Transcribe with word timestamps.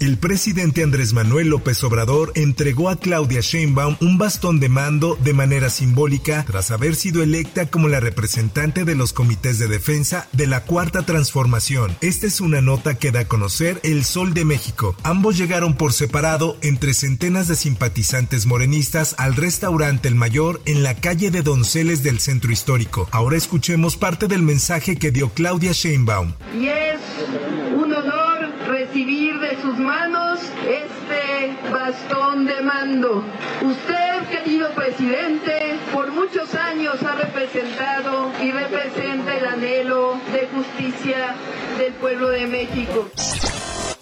El 0.00 0.18
presidente 0.18 0.82
Andrés 0.82 1.12
Manuel 1.12 1.48
López 1.48 1.82
Obrador 1.84 2.32
entregó 2.34 2.90
a 2.90 2.96
Claudia 2.96 3.40
Sheinbaum 3.40 3.96
un 4.00 4.18
bastón 4.18 4.58
de 4.58 4.68
mando 4.68 5.16
de 5.22 5.32
manera 5.32 5.70
simbólica 5.70 6.44
tras 6.46 6.70
haber 6.70 6.96
sido 6.96 7.22
electa 7.22 7.66
como 7.66 7.88
la 7.88 8.00
representante 8.00 8.84
de 8.84 8.96
los 8.96 9.12
comités 9.12 9.58
de 9.58 9.68
defensa 9.68 10.28
de 10.32 10.46
la 10.46 10.64
Cuarta 10.64 11.02
Transformación. 11.02 11.96
Esta 12.00 12.26
es 12.26 12.40
una 12.40 12.60
nota 12.60 12.96
que 12.96 13.12
da 13.12 13.20
a 13.20 13.28
conocer 13.28 13.80
El 13.84 14.04
Sol 14.04 14.34
de 14.34 14.44
México. 14.44 14.96
Ambos 15.04 15.38
llegaron 15.38 15.74
por 15.74 15.92
separado 15.92 16.56
entre 16.62 16.92
centenas 16.92 17.48
de 17.48 17.56
simpatizantes 17.56 18.46
morenistas 18.46 19.14
al 19.18 19.36
restaurante 19.36 20.08
El 20.08 20.16
Mayor 20.16 20.60
en 20.66 20.82
la 20.82 20.96
calle 20.96 21.30
de 21.30 21.42
Donceles 21.42 22.02
del 22.02 22.18
centro 22.18 22.52
histórico. 22.52 23.08
Ahora 23.12 23.36
escuchemos 23.36 23.96
parte 23.96 24.26
del 24.26 24.42
mensaje 24.42 24.96
que 24.96 25.12
dio 25.12 25.30
Claudia 25.30 25.72
Sheinbaum. 25.72 26.34
Y 26.58 26.66
es 26.66 27.00
un 27.76 27.92
honor 27.92 28.52
recibir 28.66 29.23
sus 29.74 29.84
manos 29.84 30.40
este 30.68 31.70
bastón 31.72 32.46
de 32.46 32.60
mando. 32.60 33.24
Usted, 33.62 34.28
querido 34.30 34.70
presidente, 34.70 35.76
por 35.92 36.12
muchos 36.12 36.54
años 36.54 37.02
ha 37.02 37.14
representado 37.14 38.30
y 38.42 38.52
representa 38.52 39.36
el 39.36 39.46
anhelo 39.46 40.18
de 40.32 40.48
justicia 40.54 41.34
del 41.78 41.92
pueblo 41.94 42.28
de 42.28 42.46
México. 42.46 43.08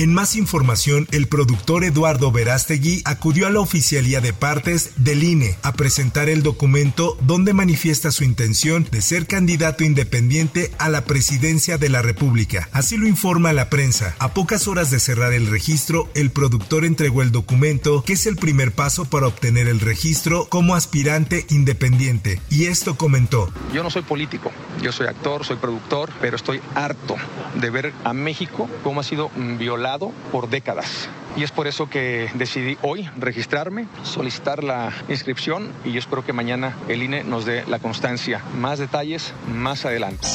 En 0.00 0.14
más 0.14 0.34
información, 0.34 1.06
el 1.12 1.28
productor 1.28 1.84
Eduardo 1.84 2.32
Verástegui 2.32 3.02
acudió 3.04 3.46
a 3.46 3.50
la 3.50 3.60
oficialía 3.60 4.22
de 4.22 4.32
partes 4.32 4.92
del 4.96 5.22
INE 5.22 5.58
a 5.62 5.74
presentar 5.74 6.30
el 6.30 6.42
documento 6.42 7.18
donde 7.20 7.52
manifiesta 7.52 8.10
su 8.10 8.24
intención 8.24 8.88
de 8.90 9.02
ser 9.02 9.26
candidato 9.26 9.84
independiente 9.84 10.72
a 10.78 10.88
la 10.88 11.04
presidencia 11.04 11.76
de 11.76 11.90
la 11.90 12.00
República. 12.00 12.70
Así 12.72 12.96
lo 12.96 13.06
informa 13.06 13.52
la 13.52 13.68
prensa. 13.68 14.16
A 14.20 14.32
pocas 14.32 14.68
horas 14.68 14.90
de 14.90 15.00
cerrar 15.00 15.34
el 15.34 15.48
registro, 15.48 16.08
el 16.14 16.30
productor 16.30 16.86
entregó 16.86 17.20
el 17.20 17.30
documento, 17.30 18.02
que 18.02 18.14
es 18.14 18.24
el 18.24 18.36
primer 18.36 18.72
paso 18.72 19.04
para 19.04 19.26
obtener 19.26 19.68
el 19.68 19.80
registro 19.80 20.46
como 20.48 20.76
aspirante 20.76 21.44
independiente. 21.50 22.40
Y 22.48 22.64
esto 22.64 22.96
comentó. 22.96 23.52
Yo 23.74 23.82
no 23.82 23.90
soy 23.90 24.00
político, 24.00 24.50
yo 24.80 24.92
soy 24.92 25.06
actor, 25.06 25.44
soy 25.44 25.56
productor, 25.56 26.10
pero 26.20 26.36
estoy 26.36 26.60
harto 26.74 27.16
de 27.54 27.70
ver 27.70 27.92
a 28.04 28.12
México 28.12 28.68
cómo 28.82 29.00
ha 29.00 29.04
sido 29.04 29.30
violado 29.36 30.12
por 30.32 30.48
décadas. 30.48 31.08
Y 31.36 31.44
es 31.44 31.52
por 31.52 31.66
eso 31.66 31.88
que 31.88 32.30
decidí 32.34 32.76
hoy 32.82 33.08
registrarme, 33.16 33.86
solicitar 34.02 34.64
la 34.64 34.92
inscripción 35.08 35.70
y 35.84 35.92
yo 35.92 35.98
espero 35.98 36.24
que 36.24 36.32
mañana 36.32 36.76
el 36.88 37.02
INE 37.02 37.24
nos 37.24 37.44
dé 37.44 37.64
la 37.66 37.78
constancia. 37.78 38.42
Más 38.58 38.78
detalles 38.78 39.32
más 39.48 39.84
adelante. 39.84 40.26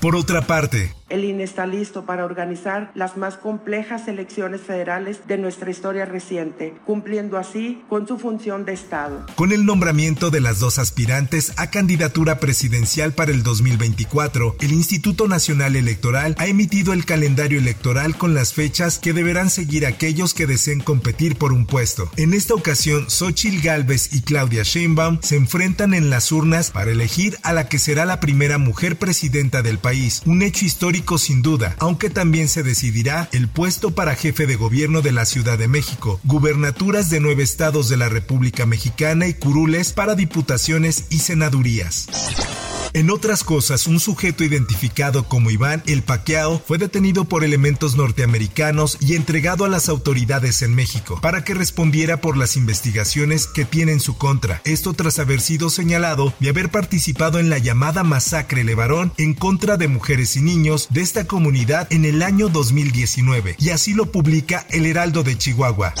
Por 0.00 0.14
otra 0.14 0.42
parte, 0.42 0.94
el 1.08 1.24
INE 1.24 1.44
está 1.44 1.66
listo 1.66 2.04
para 2.04 2.24
organizar 2.24 2.90
las 2.94 3.16
más 3.16 3.36
complejas 3.36 4.08
elecciones 4.08 4.60
federales 4.60 5.20
de 5.26 5.38
nuestra 5.38 5.70
historia 5.70 6.04
reciente, 6.04 6.74
cumpliendo 6.84 7.38
así 7.38 7.82
con 7.88 8.06
su 8.06 8.18
función 8.18 8.64
de 8.64 8.74
Estado. 8.74 9.26
Con 9.34 9.52
el 9.52 9.64
nombramiento 9.64 10.30
de 10.30 10.40
las 10.40 10.60
dos 10.60 10.78
aspirantes 10.78 11.52
a 11.56 11.70
candidatura 11.70 12.38
presidencial 12.40 13.12
para 13.12 13.32
el 13.32 13.42
2024, 13.42 14.56
el 14.60 14.72
Instituto 14.72 15.28
Nacional 15.28 15.76
Electoral 15.76 16.34
ha 16.38 16.46
emitido 16.46 16.92
el 16.92 17.04
calendario 17.04 17.58
electoral 17.58 18.16
con 18.16 18.34
las 18.34 18.52
fechas 18.52 18.98
que 18.98 19.12
deberán 19.12 19.50
seguir 19.50 19.86
aquellos 19.86 20.34
que 20.34 20.46
deseen 20.46 20.80
competir 20.80 21.36
por 21.36 21.52
un 21.52 21.66
puesto. 21.66 22.10
En 22.16 22.34
esta 22.34 22.54
ocasión, 22.54 23.08
Xochil 23.08 23.62
Gálvez 23.62 24.12
y 24.12 24.22
Claudia 24.22 24.62
Sheinbaum 24.62 25.18
se 25.22 25.36
enfrentan 25.36 25.94
en 25.94 26.10
las 26.10 26.32
urnas 26.32 26.70
para 26.70 26.90
elegir 26.90 27.38
a 27.42 27.52
la 27.52 27.68
que 27.68 27.78
será 27.78 28.04
la 28.04 28.20
primera 28.20 28.58
mujer 28.58 28.96
presidenta 28.96 29.62
del 29.62 29.78
país, 29.78 30.22
un 30.26 30.42
hecho 30.42 30.64
histórico 30.64 30.97
sin 31.18 31.42
duda, 31.42 31.76
aunque 31.78 32.10
también 32.10 32.48
se 32.48 32.62
decidirá 32.62 33.28
el 33.32 33.48
puesto 33.48 33.92
para 33.92 34.14
jefe 34.14 34.46
de 34.46 34.56
gobierno 34.56 35.00
de 35.00 35.12
la 35.12 35.24
Ciudad 35.24 35.56
de 35.56 35.68
México, 35.68 36.20
gubernaturas 36.24 37.08
de 37.08 37.20
nueve 37.20 37.42
estados 37.42 37.88
de 37.88 37.96
la 37.96 38.08
República 38.08 38.66
Mexicana 38.66 39.28
y 39.28 39.34
curules 39.34 39.92
para 39.92 40.14
diputaciones 40.14 41.04
y 41.10 41.20
senadurías. 41.20 42.08
En 42.98 43.10
otras 43.10 43.44
cosas, 43.44 43.86
un 43.86 44.00
sujeto 44.00 44.42
identificado 44.42 45.28
como 45.28 45.52
Iván 45.52 45.84
El 45.86 46.02
Paqueao 46.02 46.60
fue 46.66 46.78
detenido 46.78 47.26
por 47.26 47.44
elementos 47.44 47.94
norteamericanos 47.94 48.98
y 49.00 49.14
entregado 49.14 49.64
a 49.64 49.68
las 49.68 49.88
autoridades 49.88 50.62
en 50.62 50.74
México 50.74 51.20
para 51.22 51.44
que 51.44 51.54
respondiera 51.54 52.20
por 52.20 52.36
las 52.36 52.56
investigaciones 52.56 53.46
que 53.46 53.64
tiene 53.64 53.92
en 53.92 54.00
su 54.00 54.18
contra. 54.18 54.62
Esto 54.64 54.94
tras 54.94 55.20
haber 55.20 55.40
sido 55.40 55.70
señalado 55.70 56.34
de 56.40 56.48
haber 56.48 56.72
participado 56.72 57.38
en 57.38 57.50
la 57.50 57.58
llamada 57.58 58.02
masacre 58.02 58.64
Levarón 58.64 59.12
en 59.16 59.34
contra 59.34 59.76
de 59.76 59.86
mujeres 59.86 60.34
y 60.34 60.42
niños 60.42 60.88
de 60.90 61.02
esta 61.02 61.24
comunidad 61.24 61.86
en 61.92 62.04
el 62.04 62.20
año 62.20 62.48
2019. 62.48 63.54
Y 63.60 63.70
así 63.70 63.94
lo 63.94 64.10
publica 64.10 64.66
El 64.70 64.86
Heraldo 64.86 65.22
de 65.22 65.38
Chihuahua. 65.38 65.94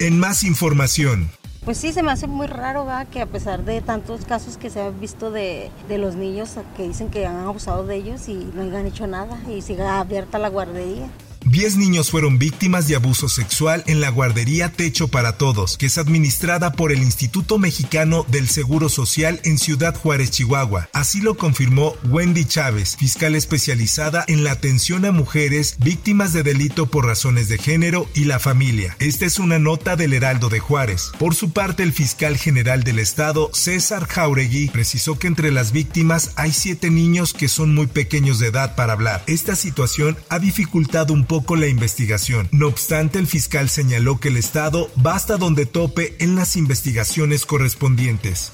En 0.00 0.18
más 0.18 0.42
información, 0.42 1.30
pues 1.68 1.76
sí, 1.76 1.92
se 1.92 2.02
me 2.02 2.10
hace 2.10 2.26
muy 2.26 2.46
raro 2.46 2.86
¿verdad? 2.86 3.06
que 3.08 3.20
a 3.20 3.26
pesar 3.26 3.62
de 3.62 3.82
tantos 3.82 4.24
casos 4.24 4.56
que 4.56 4.70
se 4.70 4.80
han 4.80 4.98
visto 4.98 5.30
de, 5.30 5.70
de, 5.86 5.98
los 5.98 6.14
niños 6.14 6.54
que 6.78 6.84
dicen 6.84 7.10
que 7.10 7.26
han 7.26 7.36
abusado 7.36 7.84
de 7.84 7.94
ellos 7.96 8.26
y 8.30 8.36
no 8.54 8.62
hayan 8.62 8.86
hecho 8.86 9.06
nada 9.06 9.38
y 9.46 9.60
siga 9.60 10.00
abierta 10.00 10.38
la 10.38 10.48
guardería. 10.48 11.10
10 11.50 11.76
niños 11.78 12.10
fueron 12.10 12.38
víctimas 12.38 12.88
de 12.88 12.96
abuso 12.96 13.26
sexual 13.26 13.82
en 13.86 14.02
la 14.02 14.10
guardería 14.10 14.70
Techo 14.70 15.08
para 15.08 15.38
Todos, 15.38 15.78
que 15.78 15.86
es 15.86 15.96
administrada 15.96 16.72
por 16.72 16.92
el 16.92 16.98
Instituto 16.98 17.56
Mexicano 17.58 18.26
del 18.28 18.50
Seguro 18.50 18.90
Social 18.90 19.40
en 19.44 19.56
Ciudad 19.56 19.96
Juárez, 19.96 20.30
Chihuahua. 20.30 20.90
Así 20.92 21.22
lo 21.22 21.38
confirmó 21.38 21.94
Wendy 22.10 22.44
Chávez, 22.44 22.96
fiscal 22.98 23.34
especializada 23.34 24.26
en 24.28 24.44
la 24.44 24.52
atención 24.52 25.06
a 25.06 25.10
mujeres 25.10 25.76
víctimas 25.78 26.34
de 26.34 26.42
delito 26.42 26.84
por 26.84 27.06
razones 27.06 27.48
de 27.48 27.56
género 27.56 28.06
y 28.14 28.24
la 28.24 28.38
familia. 28.40 28.94
Esta 28.98 29.24
es 29.24 29.38
una 29.38 29.58
nota 29.58 29.96
del 29.96 30.12
Heraldo 30.12 30.50
de 30.50 30.58
Juárez. 30.58 31.12
Por 31.18 31.34
su 31.34 31.52
parte, 31.52 31.82
el 31.82 31.94
fiscal 31.94 32.36
general 32.36 32.84
del 32.84 32.98
estado, 32.98 33.48
César 33.54 34.06
Jauregui, 34.06 34.68
precisó 34.68 35.18
que 35.18 35.28
entre 35.28 35.50
las 35.50 35.72
víctimas 35.72 36.32
hay 36.36 36.52
siete 36.52 36.90
niños 36.90 37.32
que 37.32 37.48
son 37.48 37.74
muy 37.74 37.86
pequeños 37.86 38.38
de 38.38 38.48
edad 38.48 38.74
para 38.76 38.92
hablar. 38.92 39.22
Esta 39.26 39.56
situación 39.56 40.18
ha 40.28 40.38
dificultado 40.40 41.14
un 41.14 41.24
poco 41.38 41.54
la 41.54 41.68
investigación. 41.68 42.48
No 42.50 42.66
obstante, 42.66 43.20
el 43.20 43.28
fiscal 43.28 43.68
señaló 43.68 44.18
que 44.18 44.26
el 44.26 44.36
Estado 44.36 44.90
basta 44.96 45.36
donde 45.36 45.66
tope 45.66 46.16
en 46.18 46.34
las 46.34 46.56
investigaciones 46.56 47.46
correspondientes. 47.46 48.50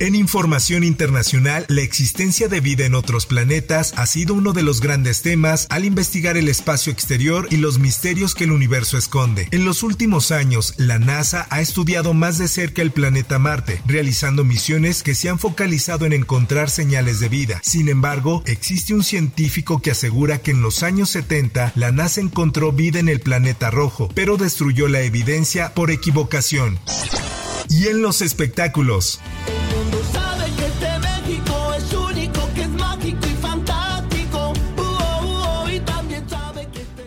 En 0.00 0.14
información 0.14 0.82
internacional, 0.82 1.66
la 1.68 1.82
existencia 1.82 2.48
de 2.48 2.60
vida 2.60 2.86
en 2.86 2.94
otros 2.94 3.26
planetas 3.26 3.92
ha 3.96 4.06
sido 4.06 4.32
uno 4.32 4.54
de 4.54 4.62
los 4.62 4.80
grandes 4.80 5.20
temas 5.20 5.66
al 5.68 5.84
investigar 5.84 6.38
el 6.38 6.48
espacio 6.48 6.90
exterior 6.90 7.46
y 7.50 7.58
los 7.58 7.78
misterios 7.78 8.34
que 8.34 8.44
el 8.44 8.52
universo 8.52 8.96
esconde. 8.96 9.48
En 9.50 9.66
los 9.66 9.82
últimos 9.82 10.30
años, 10.30 10.72
la 10.78 10.98
NASA 10.98 11.46
ha 11.50 11.60
estudiado 11.60 12.14
más 12.14 12.38
de 12.38 12.48
cerca 12.48 12.80
el 12.80 12.92
planeta 12.92 13.38
Marte, 13.38 13.82
realizando 13.84 14.42
misiones 14.42 15.02
que 15.02 15.14
se 15.14 15.28
han 15.28 15.38
focalizado 15.38 16.06
en 16.06 16.14
encontrar 16.14 16.70
señales 16.70 17.20
de 17.20 17.28
vida. 17.28 17.60
Sin 17.62 17.90
embargo, 17.90 18.42
existe 18.46 18.94
un 18.94 19.04
científico 19.04 19.82
que 19.82 19.90
asegura 19.90 20.38
que 20.38 20.52
en 20.52 20.62
los 20.62 20.82
años 20.82 21.10
70 21.10 21.74
la 21.74 21.92
NASA 21.92 22.22
encontró 22.22 22.72
vida 22.72 23.00
en 23.00 23.10
el 23.10 23.20
planeta 23.20 23.70
rojo, 23.70 24.08
pero 24.14 24.38
destruyó 24.38 24.88
la 24.88 25.02
evidencia 25.02 25.74
por 25.74 25.90
equivocación. 25.90 26.78
Y 27.68 27.88
en 27.88 28.00
los 28.00 28.22
espectáculos. 28.22 29.20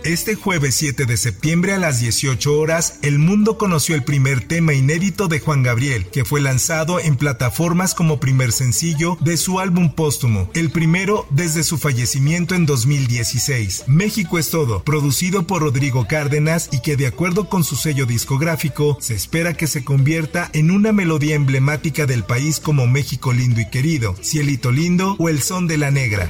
Este 0.04 0.36
jueves 0.36 0.76
7 0.76 1.06
de 1.06 1.16
septiembre 1.16 1.72
a 1.72 1.78
las 1.78 2.02
18 2.02 2.60
horas, 2.60 3.00
el 3.04 3.20
mundo 3.20 3.58
conoció 3.58 3.96
el 3.96 4.04
primer 4.04 4.42
tema 4.46 4.74
inédito 4.74 5.30
de 5.30 5.40
Juan 5.40 5.64
Gabriel, 5.64 6.08
que 6.08 6.26
fue 6.26 6.42
lanzado 6.42 7.00
en 7.00 7.16
plataformas 7.16 7.96
como 7.96 8.20
primer 8.20 8.52
sencillo 8.52 9.18
de 9.22 9.38
su 9.38 9.62
álbum 9.62 9.94
póstumo, 9.94 10.50
el 10.56 10.72
primero 10.72 11.26
desde 11.30 11.64
su 11.64 11.78
fallecimiento 11.78 12.54
en 12.54 12.66
2016. 12.66 13.86
México 13.88 14.38
es 14.38 14.50
todo, 14.50 14.84
producido 14.84 15.48
por 15.48 15.62
Rodrigo 15.62 16.06
Cárdenas 16.06 16.68
y 16.74 16.82
que 16.82 16.98
de 16.98 17.08
acuerdo 17.08 17.48
con 17.48 17.64
su 17.64 17.78
sello 17.78 18.06
discográfico, 18.06 18.98
se 19.00 19.16
espera 19.16 19.54
que 19.54 19.68
se 19.68 19.86
convierta 19.86 20.50
en 20.52 20.72
una 20.72 20.92
melodía 20.92 21.36
emblemática 21.36 22.06
del 22.06 22.26
país 22.26 22.60
como 22.60 22.88
México 22.88 23.32
lindo 23.32 23.62
y 23.62 23.70
querido, 23.70 24.18
Cielito 24.22 24.70
lindo 24.74 25.16
o 25.18 25.30
El 25.30 25.42
son 25.42 25.66
de 25.68 25.78
la 25.78 25.92
negra. 25.92 26.30